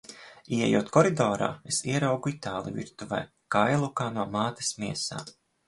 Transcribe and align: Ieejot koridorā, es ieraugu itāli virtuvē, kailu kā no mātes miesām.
Ieejot 0.55 0.87
koridorā, 0.95 1.49
es 1.73 1.83
ieraugu 1.91 2.33
itāli 2.33 2.75
virtuvē, 2.79 3.21
kailu 3.59 3.93
kā 4.03 4.11
no 4.19 4.29
mātes 4.39 4.77
miesām. 4.83 5.33